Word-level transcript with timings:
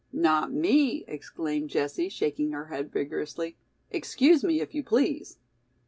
"Not 0.11 0.51
me," 0.51 1.03
exclaimed 1.07 1.69
Jessie, 1.69 2.09
shaking 2.09 2.53
her 2.53 2.69
head 2.73 2.91
vigorously. 2.91 3.55
"Excuse 3.91 4.43
me, 4.43 4.59
if 4.59 4.73
you 4.73 4.81
please." 4.81 5.37